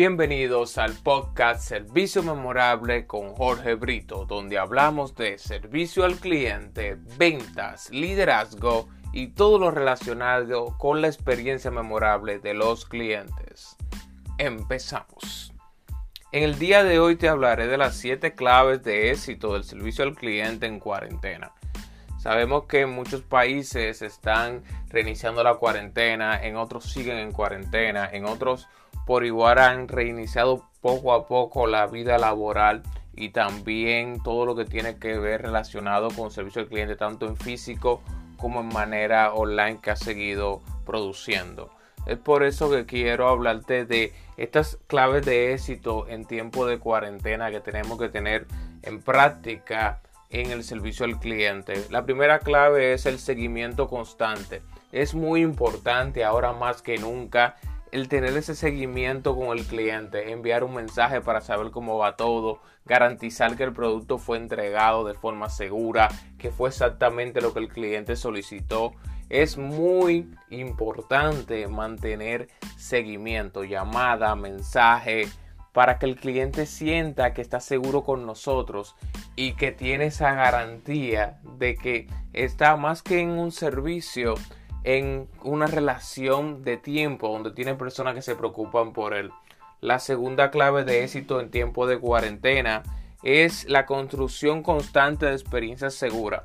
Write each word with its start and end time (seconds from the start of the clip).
Bienvenidos 0.00 0.78
al 0.78 0.94
podcast 0.94 1.60
Servicio 1.60 2.22
Memorable 2.22 3.06
con 3.06 3.34
Jorge 3.34 3.74
Brito, 3.74 4.24
donde 4.24 4.56
hablamos 4.56 5.14
de 5.14 5.36
servicio 5.36 6.06
al 6.06 6.16
cliente, 6.16 6.96
ventas, 7.18 7.90
liderazgo 7.90 8.88
y 9.12 9.26
todo 9.34 9.58
lo 9.58 9.70
relacionado 9.70 10.78
con 10.78 11.02
la 11.02 11.08
experiencia 11.08 11.70
memorable 11.70 12.38
de 12.38 12.54
los 12.54 12.86
clientes. 12.86 13.76
Empezamos. 14.38 15.52
En 16.32 16.44
el 16.44 16.58
día 16.58 16.82
de 16.82 16.98
hoy 16.98 17.16
te 17.16 17.28
hablaré 17.28 17.66
de 17.66 17.76
las 17.76 17.94
7 17.96 18.34
claves 18.34 18.82
de 18.82 19.10
éxito 19.10 19.52
del 19.52 19.64
servicio 19.64 20.02
al 20.04 20.14
cliente 20.14 20.64
en 20.64 20.80
cuarentena. 20.80 21.52
Sabemos 22.18 22.64
que 22.64 22.80
en 22.80 22.90
muchos 22.90 23.20
países 23.20 24.00
están 24.00 24.62
reiniciando 24.88 25.44
la 25.44 25.56
cuarentena, 25.56 26.42
en 26.42 26.56
otros 26.56 26.90
siguen 26.90 27.18
en 27.18 27.32
cuarentena, 27.32 28.08
en 28.10 28.24
otros 28.24 28.66
por 29.06 29.24
igual 29.24 29.58
han 29.58 29.88
reiniciado 29.88 30.64
poco 30.80 31.12
a 31.12 31.26
poco 31.26 31.66
la 31.66 31.86
vida 31.86 32.18
laboral 32.18 32.82
y 33.14 33.30
también 33.30 34.22
todo 34.22 34.46
lo 34.46 34.56
que 34.56 34.64
tiene 34.64 34.98
que 34.98 35.18
ver 35.18 35.42
relacionado 35.42 36.08
con 36.10 36.30
servicio 36.30 36.62
al 36.62 36.68
cliente, 36.68 36.96
tanto 36.96 37.26
en 37.26 37.36
físico 37.36 38.02
como 38.36 38.60
en 38.60 38.68
manera 38.68 39.34
online 39.34 39.78
que 39.82 39.90
ha 39.90 39.96
seguido 39.96 40.62
produciendo. 40.86 41.70
Es 42.06 42.18
por 42.18 42.42
eso 42.42 42.70
que 42.70 42.86
quiero 42.86 43.28
hablarte 43.28 43.84
de 43.84 44.14
estas 44.36 44.78
claves 44.86 45.26
de 45.26 45.52
éxito 45.52 46.08
en 46.08 46.24
tiempo 46.24 46.66
de 46.66 46.78
cuarentena 46.78 47.50
que 47.50 47.60
tenemos 47.60 47.98
que 47.98 48.08
tener 48.08 48.46
en 48.82 49.02
práctica 49.02 50.00
en 50.30 50.50
el 50.50 50.64
servicio 50.64 51.04
al 51.04 51.18
cliente. 51.18 51.84
La 51.90 52.04
primera 52.04 52.38
clave 52.38 52.94
es 52.94 53.04
el 53.04 53.18
seguimiento 53.18 53.88
constante. 53.88 54.62
Es 54.92 55.14
muy 55.14 55.42
importante 55.42 56.24
ahora 56.24 56.52
más 56.52 56.80
que 56.80 56.96
nunca 56.96 57.56
el 57.92 58.08
tener 58.08 58.36
ese 58.36 58.54
seguimiento 58.54 59.36
con 59.36 59.56
el 59.56 59.64
cliente, 59.64 60.30
enviar 60.32 60.64
un 60.64 60.74
mensaje 60.74 61.20
para 61.20 61.40
saber 61.40 61.70
cómo 61.70 61.98
va 61.98 62.16
todo, 62.16 62.60
garantizar 62.84 63.56
que 63.56 63.64
el 63.64 63.72
producto 63.72 64.18
fue 64.18 64.38
entregado 64.38 65.04
de 65.04 65.14
forma 65.14 65.48
segura, 65.48 66.08
que 66.38 66.50
fue 66.50 66.68
exactamente 66.68 67.40
lo 67.40 67.52
que 67.52 67.60
el 67.60 67.68
cliente 67.68 68.16
solicitó. 68.16 68.92
Es 69.28 69.56
muy 69.56 70.28
importante 70.50 71.66
mantener 71.68 72.48
seguimiento, 72.76 73.64
llamada, 73.64 74.34
mensaje, 74.34 75.28
para 75.72 75.98
que 75.98 76.06
el 76.06 76.16
cliente 76.16 76.66
sienta 76.66 77.32
que 77.32 77.42
está 77.42 77.60
seguro 77.60 78.02
con 78.02 78.26
nosotros 78.26 78.96
y 79.36 79.52
que 79.52 79.70
tiene 79.70 80.06
esa 80.06 80.34
garantía 80.34 81.38
de 81.58 81.76
que 81.76 82.08
está 82.32 82.76
más 82.76 83.02
que 83.02 83.20
en 83.20 83.30
un 83.30 83.52
servicio, 83.52 84.34
en 84.84 85.28
una 85.42 85.66
relación 85.66 86.62
de 86.62 86.76
tiempo 86.76 87.28
donde 87.28 87.50
tiene 87.50 87.74
personas 87.74 88.14
que 88.14 88.22
se 88.22 88.36
preocupan 88.36 88.92
por 88.92 89.14
él. 89.14 89.30
La 89.80 89.98
segunda 89.98 90.50
clave 90.50 90.84
de 90.84 91.04
éxito 91.04 91.40
en 91.40 91.50
tiempo 91.50 91.86
de 91.86 91.98
cuarentena 91.98 92.82
es 93.22 93.68
la 93.68 93.86
construcción 93.86 94.62
constante 94.62 95.26
de 95.26 95.32
experiencias 95.32 95.94
seguras. 95.94 96.42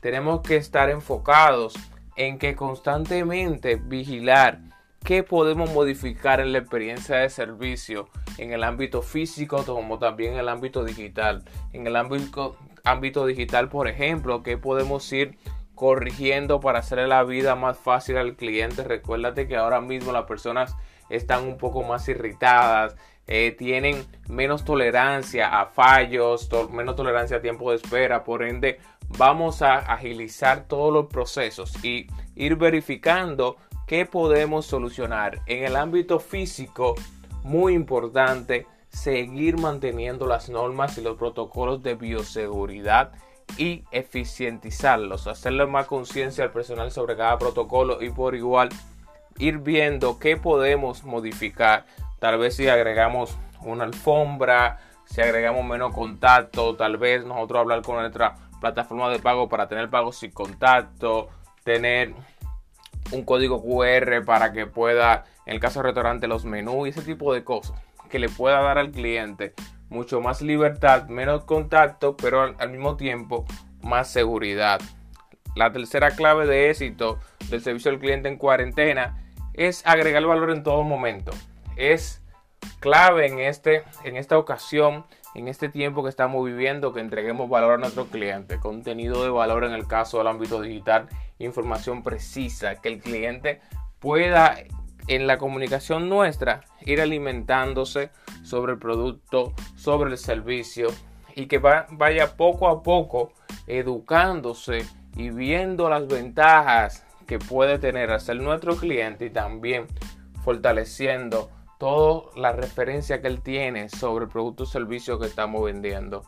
Tenemos 0.00 0.40
que 0.42 0.56
estar 0.56 0.90
enfocados 0.90 1.74
en 2.16 2.38
que 2.38 2.54
constantemente 2.54 3.76
vigilar 3.76 4.60
qué 5.04 5.22
podemos 5.22 5.72
modificar 5.72 6.40
en 6.40 6.52
la 6.52 6.58
experiencia 6.58 7.16
de 7.16 7.28
servicio 7.28 8.08
en 8.38 8.52
el 8.52 8.64
ámbito 8.64 9.02
físico 9.02 9.64
como 9.64 9.98
también 9.98 10.34
en 10.34 10.40
el 10.40 10.48
ámbito 10.48 10.84
digital. 10.84 11.44
En 11.72 11.86
el 11.86 11.96
ámbito, 11.96 12.56
ámbito 12.84 13.26
digital, 13.26 13.68
por 13.68 13.88
ejemplo, 13.88 14.42
qué 14.42 14.56
podemos 14.56 15.10
ir 15.12 15.36
corrigiendo 15.74 16.60
para 16.60 16.80
hacerle 16.80 17.08
la 17.08 17.24
vida 17.24 17.54
más 17.54 17.78
fácil 17.78 18.16
al 18.16 18.36
cliente. 18.36 18.84
Recuérdate 18.84 19.48
que 19.48 19.56
ahora 19.56 19.80
mismo 19.80 20.12
las 20.12 20.24
personas 20.24 20.76
están 21.08 21.44
un 21.44 21.58
poco 21.58 21.82
más 21.82 22.08
irritadas, 22.08 22.96
eh, 23.26 23.54
tienen 23.58 24.04
menos 24.28 24.64
tolerancia 24.64 25.60
a 25.60 25.66
fallos, 25.66 26.48
menos 26.70 26.96
tolerancia 26.96 27.38
a 27.38 27.42
tiempo 27.42 27.70
de 27.70 27.76
espera, 27.76 28.22
por 28.22 28.42
ende 28.42 28.78
vamos 29.18 29.62
a 29.62 29.78
agilizar 29.78 30.66
todos 30.66 30.92
los 30.92 31.06
procesos 31.06 31.82
y 31.84 32.06
ir 32.34 32.56
verificando 32.56 33.56
qué 33.86 34.06
podemos 34.06 34.66
solucionar. 34.66 35.40
En 35.46 35.64
el 35.64 35.76
ámbito 35.76 36.18
físico, 36.18 36.94
muy 37.42 37.74
importante, 37.74 38.66
seguir 38.88 39.58
manteniendo 39.58 40.26
las 40.26 40.48
normas 40.48 40.96
y 40.98 41.02
los 41.02 41.16
protocolos 41.16 41.82
de 41.82 41.94
bioseguridad 41.94 43.12
y 43.56 43.84
eficientizarlos, 43.90 45.26
hacerle 45.26 45.66
más 45.66 45.86
conciencia 45.86 46.44
al 46.44 46.50
personal 46.50 46.90
sobre 46.90 47.16
cada 47.16 47.38
protocolo 47.38 48.02
y 48.02 48.10
por 48.10 48.34
igual 48.34 48.68
ir 49.38 49.58
viendo 49.58 50.18
qué 50.18 50.36
podemos 50.36 51.04
modificar. 51.04 51.86
Tal 52.18 52.38
vez 52.38 52.56
si 52.56 52.68
agregamos 52.68 53.36
una 53.62 53.84
alfombra, 53.84 54.78
si 55.04 55.20
agregamos 55.20 55.64
menos 55.64 55.94
contacto, 55.94 56.76
tal 56.76 56.96
vez 56.96 57.24
nosotros 57.24 57.60
hablar 57.60 57.82
con 57.82 57.96
nuestra 57.96 58.34
plataforma 58.60 59.10
de 59.10 59.18
pago 59.18 59.48
para 59.48 59.68
tener 59.68 59.90
pagos 59.90 60.16
sin 60.16 60.30
contacto, 60.30 61.28
tener 61.62 62.14
un 63.12 63.24
código 63.24 63.62
QR 63.62 64.24
para 64.24 64.52
que 64.52 64.66
pueda, 64.66 65.24
en 65.46 65.54
el 65.54 65.60
caso 65.60 65.80
del 65.80 65.86
restaurante, 65.86 66.26
los 66.26 66.44
menús 66.44 66.86
y 66.86 66.90
ese 66.90 67.02
tipo 67.02 67.32
de 67.34 67.44
cosas 67.44 67.78
que 68.08 68.18
le 68.18 68.28
pueda 68.28 68.60
dar 68.60 68.78
al 68.78 68.90
cliente 68.90 69.54
mucho 69.94 70.20
más 70.20 70.42
libertad, 70.42 71.08
menos 71.08 71.44
contacto, 71.44 72.16
pero 72.16 72.42
al, 72.58 72.70
mismo 72.70 72.96
tiempo 72.96 73.46
más 73.80 74.10
seguridad. 74.10 74.80
La 75.54 75.72
tercera 75.72 76.10
clave 76.10 76.46
de 76.46 76.68
éxito 76.68 77.18
del 77.48 77.62
servicio 77.62 77.90
al 77.90 78.00
cliente 78.00 78.28
en 78.28 78.36
cuarentena 78.36 79.24
es 79.54 79.86
agregar 79.86 80.24
valor 80.26 80.50
en 80.50 80.64
todo 80.64 80.82
momento. 80.82 81.30
Es 81.76 82.22
clave 82.80 83.26
en, 83.26 83.38
este, 83.38 83.84
en 84.02 84.16
esta 84.16 84.36
ocasión, 84.36 85.06
en 85.36 85.46
este 85.46 85.68
tiempo 85.68 86.02
que 86.02 86.10
estamos 86.10 86.44
viviendo, 86.44 86.92
que 86.92 87.00
entreguemos 87.00 87.48
valor 87.48 87.74
a 87.74 87.78
nuestro 87.78 88.06
cliente. 88.06 88.58
Contenido 88.58 89.22
de 89.22 89.30
valor 89.30 89.64
en 89.64 89.72
el 89.72 89.86
caso 89.86 90.18
del 90.18 90.26
ámbito 90.26 90.60
digital, 90.60 91.08
información 91.38 92.02
precisa, 92.02 92.74
que 92.76 92.88
el 92.88 93.00
cliente 93.00 93.60
pueda 94.00 94.56
en 95.08 95.26
la 95.26 95.38
comunicación 95.38 96.08
nuestra 96.08 96.62
ir 96.84 97.00
alimentándose 97.00 98.10
sobre 98.42 98.72
el 98.72 98.78
producto, 98.78 99.52
sobre 99.76 100.10
el 100.10 100.18
servicio 100.18 100.88
y 101.34 101.46
que 101.46 101.58
vaya 101.58 102.36
poco 102.36 102.68
a 102.68 102.82
poco 102.82 103.32
educándose 103.66 104.86
y 105.16 105.30
viendo 105.30 105.88
las 105.88 106.06
ventajas 106.06 107.04
que 107.26 107.38
puede 107.38 107.78
tener 107.78 108.18
ser 108.20 108.36
nuestro 108.36 108.76
cliente 108.76 109.26
y 109.26 109.30
también 109.30 109.86
fortaleciendo 110.42 111.50
toda 111.78 112.30
la 112.36 112.52
referencia 112.52 113.20
que 113.20 113.28
él 113.28 113.40
tiene 113.40 113.88
sobre 113.88 114.26
el 114.26 114.30
producto 114.30 114.64
o 114.64 114.66
servicio 114.66 115.18
que 115.18 115.26
estamos 115.26 115.64
vendiendo. 115.64 116.22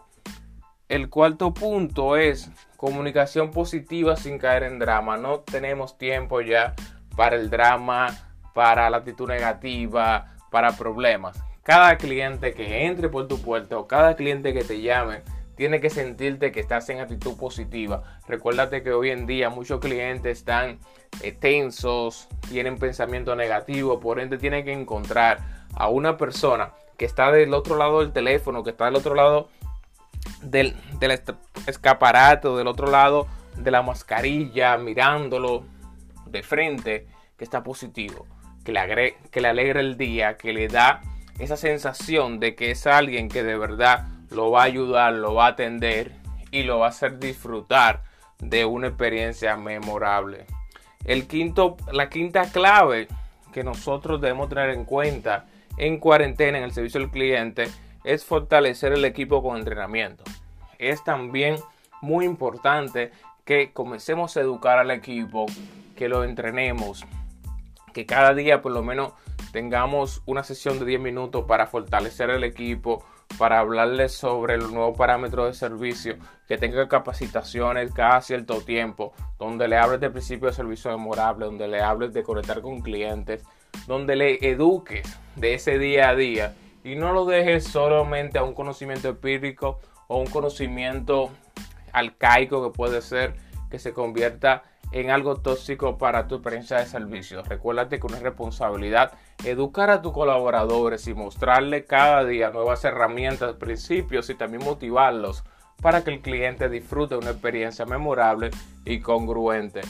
El 0.88 1.10
cuarto 1.10 1.52
punto 1.52 2.16
es 2.16 2.50
comunicación 2.76 3.50
positiva 3.50 4.16
sin 4.16 4.38
caer 4.38 4.62
en 4.62 4.78
drama. 4.78 5.16
No 5.16 5.40
tenemos 5.40 5.98
tiempo 5.98 6.40
ya 6.40 6.74
para 7.16 7.36
el 7.36 7.50
drama, 7.50 8.25
para 8.56 8.88
la 8.88 8.96
actitud 8.96 9.28
negativa, 9.28 10.34
para 10.50 10.72
problemas. 10.78 11.38
Cada 11.62 11.98
cliente 11.98 12.54
que 12.54 12.86
entre 12.86 13.10
por 13.10 13.28
tu 13.28 13.38
puerta 13.42 13.76
o 13.76 13.86
cada 13.86 14.16
cliente 14.16 14.54
que 14.54 14.64
te 14.64 14.80
llame 14.80 15.20
tiene 15.56 15.78
que 15.78 15.90
sentirte 15.90 16.52
que 16.52 16.60
estás 16.60 16.88
en 16.88 17.00
actitud 17.00 17.36
positiva. 17.36 18.02
Recuérdate 18.26 18.82
que 18.82 18.92
hoy 18.92 19.10
en 19.10 19.26
día 19.26 19.50
muchos 19.50 19.78
clientes 19.78 20.38
están 20.38 20.78
eh, 21.22 21.32
tensos, 21.32 22.28
tienen 22.48 22.78
pensamiento 22.78 23.36
negativo, 23.36 24.00
por 24.00 24.20
ende 24.20 24.38
tienen 24.38 24.64
que 24.64 24.72
encontrar 24.72 25.66
a 25.74 25.90
una 25.90 26.16
persona 26.16 26.72
que 26.96 27.04
está 27.04 27.30
del 27.30 27.52
otro 27.52 27.76
lado 27.76 28.00
del 28.00 28.12
teléfono, 28.12 28.64
que 28.64 28.70
está 28.70 28.86
del 28.86 28.96
otro 28.96 29.14
lado 29.14 29.50
del, 30.40 30.74
del 30.98 31.20
escaparato, 31.66 32.56
del 32.56 32.68
otro 32.68 32.90
lado 32.90 33.26
de 33.54 33.70
la 33.70 33.82
mascarilla, 33.82 34.78
mirándolo 34.78 35.64
de 36.24 36.42
frente, 36.42 37.06
que 37.36 37.44
está 37.44 37.62
positivo 37.62 38.24
que 38.66 38.72
le, 38.72 39.16
que 39.30 39.40
le 39.40 39.48
alegra 39.48 39.80
el 39.80 39.96
día, 39.96 40.36
que 40.36 40.52
le 40.52 40.66
da 40.66 41.00
esa 41.38 41.56
sensación 41.56 42.40
de 42.40 42.56
que 42.56 42.72
es 42.72 42.86
alguien 42.88 43.28
que 43.28 43.44
de 43.44 43.56
verdad 43.56 44.08
lo 44.30 44.50
va 44.50 44.62
a 44.62 44.64
ayudar, 44.64 45.12
lo 45.12 45.34
va 45.34 45.46
a 45.46 45.50
atender 45.50 46.12
y 46.50 46.64
lo 46.64 46.80
va 46.80 46.86
a 46.86 46.88
hacer 46.88 47.20
disfrutar 47.20 48.02
de 48.40 48.64
una 48.64 48.88
experiencia 48.88 49.56
memorable. 49.56 50.46
El 51.04 51.28
quinto, 51.28 51.76
la 51.92 52.08
quinta 52.08 52.50
clave 52.50 53.06
que 53.52 53.62
nosotros 53.62 54.20
debemos 54.20 54.48
tener 54.48 54.70
en 54.70 54.84
cuenta 54.84 55.46
en 55.78 55.98
cuarentena 55.98 56.58
en 56.58 56.64
el 56.64 56.72
servicio 56.72 57.00
al 57.00 57.10
cliente 57.10 57.68
es 58.02 58.24
fortalecer 58.24 58.92
el 58.92 59.04
equipo 59.04 59.44
con 59.44 59.58
entrenamiento. 59.58 60.24
Es 60.78 61.04
también 61.04 61.54
muy 62.02 62.24
importante 62.24 63.12
que 63.44 63.72
comencemos 63.72 64.36
a 64.36 64.40
educar 64.40 64.78
al 64.78 64.90
equipo, 64.90 65.46
que 65.94 66.08
lo 66.08 66.24
entrenemos, 66.24 67.06
que 67.96 68.04
cada 68.04 68.34
día 68.34 68.60
por 68.60 68.72
lo 68.72 68.82
menos 68.82 69.14
tengamos 69.52 70.20
una 70.26 70.44
sesión 70.44 70.78
de 70.78 70.84
10 70.84 71.00
minutos 71.00 71.46
para 71.48 71.66
fortalecer 71.66 72.28
el 72.28 72.44
equipo, 72.44 73.02
para 73.38 73.58
hablarles 73.58 74.12
sobre 74.12 74.58
los 74.58 74.70
nuevos 74.70 74.98
parámetros 74.98 75.46
de 75.46 75.54
servicio, 75.54 76.16
que 76.46 76.58
tenga 76.58 76.88
capacitaciones 76.88 77.94
cada 77.94 78.20
cierto 78.20 78.60
tiempo, 78.60 79.14
donde 79.38 79.66
le 79.66 79.78
hables 79.78 79.98
de 80.00 80.10
principio 80.10 80.48
de 80.48 80.52
servicio 80.52 80.90
memorable, 80.90 81.46
donde 81.46 81.68
le 81.68 81.80
hables 81.80 82.12
de 82.12 82.22
conectar 82.22 82.60
con 82.60 82.82
clientes, 82.82 83.42
donde 83.86 84.14
le 84.14 84.46
eduques 84.46 85.18
de 85.36 85.54
ese 85.54 85.78
día 85.78 86.10
a 86.10 86.14
día. 86.14 86.54
Y 86.84 86.96
no 86.96 87.14
lo 87.14 87.24
dejes 87.24 87.64
solamente 87.64 88.38
a 88.38 88.42
un 88.42 88.52
conocimiento 88.52 89.08
empírico 89.08 89.80
o 90.06 90.18
un 90.18 90.26
conocimiento 90.26 91.30
arcaico 91.94 92.62
que 92.62 92.76
puede 92.76 93.00
ser 93.00 93.36
que 93.70 93.78
se 93.78 93.94
convierta 93.94 94.64
en 94.64 94.75
algo 95.10 95.36
tóxico 95.36 95.98
para 95.98 96.26
tu 96.26 96.36
experiencia 96.36 96.78
de 96.78 96.86
servicio. 96.86 97.42
Recuérdate 97.42 98.00
que 98.00 98.06
una 98.06 98.18
responsabilidad 98.18 99.12
educar 99.44 99.90
a 99.90 100.00
tus 100.00 100.12
colaboradores 100.12 101.06
y 101.06 101.14
mostrarle 101.14 101.84
cada 101.84 102.24
día 102.24 102.50
nuevas 102.50 102.84
herramientas, 102.84 103.56
principios 103.56 104.30
y 104.30 104.34
también 104.34 104.64
motivarlos 104.64 105.44
para 105.82 106.02
que 106.02 106.12
el 106.14 106.20
cliente 106.20 106.68
disfrute 106.68 107.16
una 107.16 107.30
experiencia 107.30 107.84
memorable 107.84 108.50
y 108.84 109.00
congruente. 109.00 109.82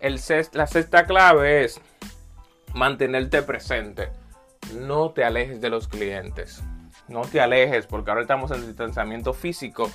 La 0.00 0.66
sexta 0.66 1.06
clave 1.06 1.64
es 1.64 1.80
mantenerte 2.74 3.42
presente. 3.42 4.10
No 4.74 5.10
te 5.10 5.24
alejes 5.24 5.60
de 5.60 5.70
los 5.70 5.88
clientes. 5.88 6.62
No 7.08 7.22
te 7.22 7.40
alejes 7.40 7.86
porque 7.86 8.10
ahora 8.10 8.22
estamos 8.22 8.50
en 8.50 8.66
distanciamiento 8.66 9.32
físico, 9.32 9.90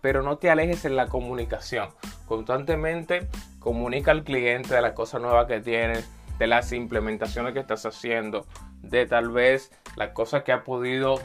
pero 0.00 0.22
no 0.22 0.36
te 0.36 0.50
alejes 0.50 0.84
en 0.84 0.96
la 0.96 1.06
comunicación. 1.06 1.88
Constantemente 2.26 3.28
comunica 3.62 4.10
al 4.10 4.24
cliente 4.24 4.74
de 4.74 4.82
las 4.82 4.92
cosas 4.92 5.20
nuevas 5.20 5.46
que 5.46 5.60
tiene, 5.60 6.04
de 6.38 6.46
las 6.46 6.72
implementaciones 6.72 7.52
que 7.52 7.60
estás 7.60 7.86
haciendo, 7.86 8.46
de 8.82 9.06
tal 9.06 9.30
vez 9.30 9.70
las 9.96 10.10
cosas 10.10 10.42
que 10.42 10.52
ha 10.52 10.64
podido 10.64 11.20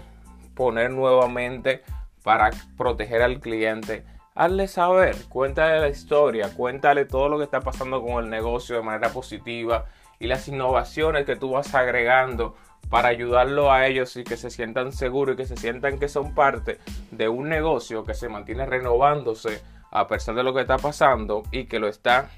poner 0.56 0.92
nuevamente 0.92 1.84
para 2.24 2.51
proteger 2.78 3.22
al 3.22 3.39
cliente. 3.39 4.06
Hazle 4.36 4.68
saber, 4.68 5.16
cuéntale 5.30 5.80
la 5.80 5.89
historia, 5.89 6.54
cuéntale 6.54 7.06
todo 7.06 7.30
lo 7.30 7.38
que 7.38 7.45
está 7.45 7.62
pasando 7.62 8.04
con 8.04 8.24
el 8.24 8.30
negocio 8.30 8.75
de 8.75 8.83
manera 8.83 9.10
positiva 9.10 9.86
y 10.19 10.28
las 10.28 10.48
innovaciones 10.48 11.25
que 11.25 11.36
tú 11.36 11.51
vas 11.51 11.74
agregando 11.74 12.56
para 12.90 13.10
ayudarlo 13.10 13.72
a 13.72 13.88
ellos 13.88 14.16
y 14.16 14.24
que 14.24 14.38
se 14.38 14.50
sientan 14.50 14.92
seguros 14.92 15.33
y 15.33 15.38
que 15.38 15.45
se 15.45 15.57
sientan 15.57 16.00
que 16.00 16.07
son 16.07 16.33
parte 16.33 16.80
de 17.12 17.28
un 17.28 17.50
negocio 17.50 18.04
que 18.04 18.13
se 18.13 18.30
mantiene 18.30 18.66
renovándose 18.66 19.62
a 19.92 20.07
pesar 20.07 20.36
de 20.36 20.44
lo 20.44 20.54
que 20.54 20.62
está 20.62 20.78
pasando 20.78 21.44
y 21.51 21.66
que 21.66 21.80
lo 21.80 21.88
está 21.88 22.30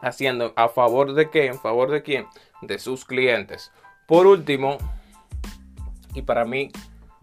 haciendo 0.00 0.52
a 0.56 0.68
favor 0.68 1.14
de 1.14 1.30
qué, 1.30 1.46
en 1.46 1.58
favor 1.58 1.90
de 1.90 2.02
quién, 2.02 2.26
de 2.62 2.78
sus 2.78 3.04
clientes. 3.04 3.72
Por 4.06 4.26
último, 4.26 4.78
y 6.14 6.22
para 6.22 6.44
mí 6.44 6.70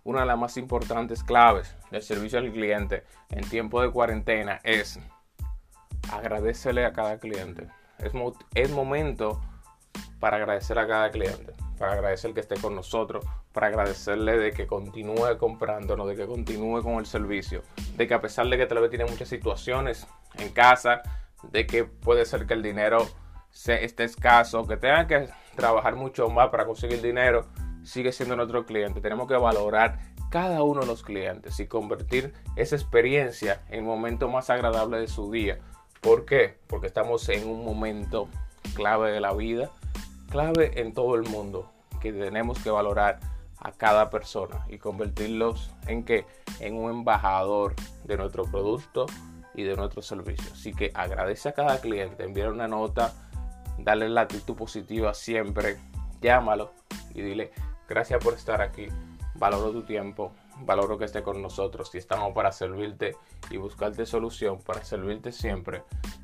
una 0.04 0.22
de 0.22 0.26
las 0.28 0.38
más 0.38 0.58
importantes 0.58 1.24
claves 1.24 1.76
del 1.92 2.02
servicio 2.02 2.40
al 2.40 2.52
cliente 2.52 3.04
en 3.30 3.48
tiempo 3.50 3.82
de 3.82 3.92
cuarentena 3.92 4.60
es 4.64 5.00
agradecerle 6.12 6.86
a 6.86 6.94
cada 6.94 7.20
cliente. 7.20 7.68
Es, 8.00 8.14
es 8.56 8.72
momento 8.72 9.42
para 10.20 10.38
agradecer 10.38 10.80
a 10.80 10.88
cada 10.88 11.12
cliente, 11.12 11.54
para 11.78 11.94
agradecer 11.94 12.34
que 12.34 12.40
esté 12.40 12.56
con 12.56 12.76
nosotros, 12.76 13.26
para 13.54 13.68
agradecerle 13.68 14.38
de 14.38 14.52
que 14.52 14.68
continúe 14.68 15.38
comprándonos, 15.38 16.08
de 16.08 16.16
que 16.16 16.26
continúe 16.26 16.82
con 16.82 16.96
el 16.96 17.06
servicio, 17.06 17.64
de 17.96 18.08
que 18.08 18.14
a 18.14 18.22
pesar 18.22 18.48
de 18.48 18.58
que 18.58 18.66
tal 18.66 18.80
vez 18.80 18.90
tiene 18.90 19.06
muchas 19.06 19.30
situaciones 19.30 20.08
en 20.38 20.50
casa, 20.50 21.02
de 21.44 21.68
que 21.68 21.84
puede 21.86 22.26
ser 22.26 22.46
que 22.46 22.54
el 22.54 22.64
dinero 22.64 23.08
se, 23.52 23.86
esté 23.86 24.04
escaso, 24.04 24.68
que 24.68 24.78
tenga 24.78 25.08
que 25.08 25.30
trabajar 25.56 25.96
mucho 25.96 26.30
más 26.30 26.50
para 26.50 26.66
conseguir 26.66 27.02
dinero, 27.02 27.46
sigue 27.84 28.12
siendo 28.12 28.36
nuestro 28.36 28.66
cliente. 28.66 29.02
Tenemos 29.02 29.28
que 29.28 29.36
valorar 29.36 30.00
cada 30.30 30.64
uno 30.64 30.82
de 30.82 30.88
los 30.88 31.04
clientes 31.04 31.60
y 31.60 31.68
convertir 31.68 32.34
esa 32.56 32.76
experiencia 32.76 33.62
en 33.70 33.80
el 33.80 33.86
momento 33.86 34.28
más 34.28 34.50
agradable 34.50 35.00
de 35.00 35.08
su 35.08 35.32
día. 35.32 35.60
¿Por 36.02 36.26
qué? 36.26 36.60
Porque 36.68 36.88
estamos 36.88 37.28
en 37.30 37.48
un 37.48 37.66
momento 37.66 38.28
clave 38.76 39.12
de 39.12 39.22
la 39.22 39.34
vida, 39.34 39.72
clave 40.28 40.80
en 40.82 40.94
todo 40.94 41.16
el 41.16 41.24
mundo, 41.24 41.72
que 42.02 42.14
tenemos 42.14 42.60
que 42.60 42.70
valorar 42.70 43.20
a 43.60 43.72
cada 43.72 44.10
persona 44.10 44.66
y 44.70 44.78
convertirlos 44.78 45.72
en 45.88 46.04
que 46.04 46.26
en 46.60 46.76
un 46.76 46.92
embajador 46.92 47.74
de 48.04 48.18
nuestro 48.18 48.46
producto 48.46 49.08
y 49.56 49.64
de 49.64 49.76
nuestro 49.76 50.02
servicio. 50.02 50.52
Así 50.54 50.74
que 50.74 50.92
agradece 50.94 51.50
a 51.50 51.54
cada 51.54 51.82
cliente, 51.82 52.24
envíale 52.24 52.52
una 52.52 52.68
nota, 52.68 53.14
dale 53.80 54.08
la 54.10 54.22
actitud 54.22 54.56
positiva 54.56 55.14
siempre, 55.14 55.78
llámalo 56.22 56.72
y 57.14 57.22
dile 57.22 57.52
gracias 57.90 58.24
por 58.24 58.34
estar 58.36 58.62
aquí, 58.62 58.88
valoro 59.36 59.72
tu 59.72 59.84
tiempo, 59.84 60.32
valoro 60.62 60.98
que 60.98 61.06
esté 61.06 61.24
con 61.24 61.42
nosotros 61.42 61.94
y 61.96 61.98
estamos 61.98 62.34
para 62.34 62.52
servirte 62.52 63.16
y 63.50 63.58
buscarte 63.58 64.06
solución, 64.06 64.60
para 64.62 64.84
servirte 64.84 65.32
siempre, 65.32 65.84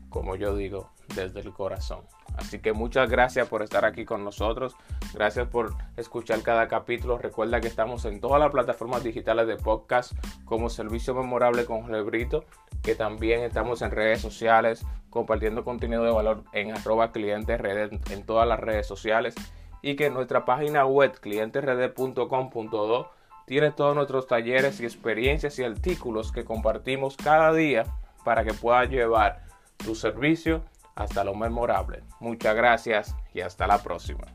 como 0.10 0.36
yo 0.36 0.56
digo, 0.56 0.92
desde 1.16 1.40
el 1.40 1.52
corazón. 1.52 2.02
Así 2.38 2.60
que 2.60 2.74
muchas 2.74 3.10
gracias 3.10 3.48
por 3.48 3.62
estar 3.62 3.86
aquí 3.86 4.06
con 4.06 4.24
nosotros. 4.24 4.76
Gracias 5.14 5.48
por 5.48 5.74
escuchar 5.98 6.42
cada 6.42 6.68
capítulo. 6.68 7.18
Recuerda 7.18 7.62
que 7.62 7.68
estamos 7.68 8.06
en 8.06 8.20
todas 8.20 8.40
las 8.40 8.52
plataformas 8.52 9.04
digitales 9.04 9.48
de 9.48 9.58
podcast 9.58 10.14
como 10.46 10.70
Servicio 10.70 11.14
Memorable 11.14 11.66
con 11.66 11.92
Lebrito, 11.92 12.46
que 12.82 12.96
también 12.96 13.42
estamos 13.42 13.82
en 13.82 13.92
redes 13.92 14.22
sociales 14.22 14.86
compartiendo 15.10 15.64
contenido 15.64 16.04
de 16.04 16.12
valor 16.12 16.44
en 16.54 16.72
arroba 16.72 17.12
clientes 17.12 17.60
en 18.10 18.26
todas 18.26 18.48
las 18.48 18.60
redes 18.60 18.88
sociales 18.88 19.36
y 19.84 19.96
que 19.96 20.10
nuestra 20.10 20.44
página 20.46 20.86
web 20.86 21.12
clientesred.com.do 21.20 23.12
tiene 23.46 23.72
todos 23.72 23.96
nuestros 23.96 24.26
talleres 24.28 24.80
y 24.80 24.86
experiencias 24.86 25.60
y 25.60 25.64
artículos 25.64 26.32
que 26.32 26.46
compartimos 26.46 27.18
cada 27.18 27.54
día 27.54 27.84
para 28.24 28.44
que 28.44 28.54
puedas 28.54 28.90
llevar 28.90 29.44
tu 29.78 29.94
servicio 29.94 30.64
hasta 30.96 31.24
lo 31.24 31.36
memorable. 31.36 32.04
Muchas 32.20 32.56
gracias 32.56 33.16
y 33.34 33.42
hasta 33.42 33.68
la 33.68 33.82
próxima. 33.82 34.26